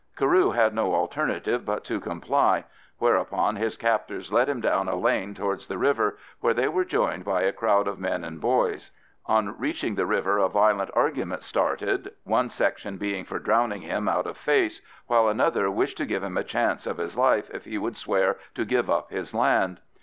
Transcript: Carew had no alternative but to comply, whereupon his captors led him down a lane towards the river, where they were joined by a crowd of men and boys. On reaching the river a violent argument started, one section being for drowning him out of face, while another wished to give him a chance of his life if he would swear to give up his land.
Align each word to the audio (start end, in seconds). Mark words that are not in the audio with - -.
Carew 0.17 0.49
had 0.49 0.73
no 0.73 0.95
alternative 0.95 1.63
but 1.63 1.83
to 1.83 1.99
comply, 1.99 2.63
whereupon 2.97 3.55
his 3.57 3.77
captors 3.77 4.31
led 4.33 4.49
him 4.49 4.59
down 4.59 4.87
a 4.89 4.95
lane 4.95 5.35
towards 5.35 5.67
the 5.67 5.77
river, 5.77 6.17
where 6.39 6.55
they 6.55 6.67
were 6.67 6.83
joined 6.83 7.23
by 7.23 7.43
a 7.43 7.53
crowd 7.53 7.87
of 7.87 7.99
men 7.99 8.23
and 8.23 8.41
boys. 8.41 8.89
On 9.27 9.55
reaching 9.59 9.93
the 9.93 10.07
river 10.07 10.39
a 10.39 10.49
violent 10.49 10.89
argument 10.95 11.43
started, 11.43 12.15
one 12.23 12.49
section 12.49 12.97
being 12.97 13.25
for 13.25 13.37
drowning 13.37 13.83
him 13.83 14.07
out 14.09 14.25
of 14.25 14.37
face, 14.37 14.81
while 15.05 15.27
another 15.27 15.69
wished 15.69 15.97
to 15.97 16.05
give 16.07 16.23
him 16.23 16.35
a 16.35 16.43
chance 16.43 16.87
of 16.87 16.97
his 16.97 17.15
life 17.15 17.51
if 17.53 17.65
he 17.65 17.77
would 17.77 17.95
swear 17.95 18.39
to 18.55 18.65
give 18.65 18.89
up 18.89 19.11
his 19.11 19.35
land. 19.35 19.79